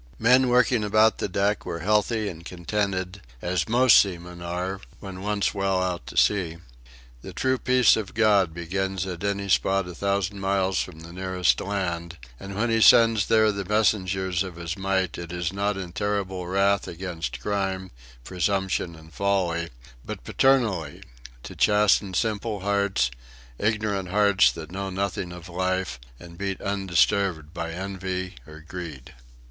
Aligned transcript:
The 0.17 0.23
men 0.23 0.49
working 0.49 0.83
about 0.83 1.19
the 1.19 1.29
deck 1.29 1.63
were 1.63 1.81
healthy 1.81 2.27
and 2.27 2.43
contented 2.43 3.21
as 3.39 3.69
most 3.69 3.99
seamen 3.99 4.41
are, 4.41 4.81
when 4.99 5.21
once 5.21 5.53
well 5.53 5.79
out 5.79 6.07
to 6.07 6.17
sea. 6.17 6.57
The 7.21 7.33
true 7.33 7.59
peace 7.59 7.95
of 7.95 8.15
God 8.15 8.51
begins 8.51 9.05
at 9.05 9.23
any 9.23 9.47
spot 9.47 9.87
a 9.87 9.93
thousand 9.93 10.39
miles 10.39 10.81
from 10.81 11.01
the 11.01 11.13
nearest 11.13 11.61
land; 11.61 12.17
and 12.39 12.55
when 12.55 12.71
He 12.71 12.81
sends 12.81 13.27
there 13.27 13.51
the 13.51 13.63
messengers 13.63 14.41
of 14.41 14.55
His 14.55 14.75
might 14.75 15.19
it 15.19 15.31
is 15.31 15.53
not 15.53 15.77
in 15.77 15.91
terrible 15.91 16.47
wrath 16.47 16.87
against 16.87 17.39
crime, 17.39 17.91
presumption, 18.23 18.95
and 18.95 19.13
folly, 19.13 19.69
but 20.03 20.23
paternally, 20.23 21.03
to 21.43 21.55
chasten 21.55 22.15
simple 22.15 22.61
hearts 22.61 23.11
ignorant 23.59 24.09
hearts 24.09 24.51
that 24.53 24.71
know 24.71 24.89
nothing 24.89 25.31
of 25.31 25.47
life, 25.47 25.99
and 26.19 26.39
beat 26.39 26.59
undisturbed 26.59 27.53
by 27.53 27.71
envy 27.71 28.33
or 28.47 28.61
greed. 28.67 29.13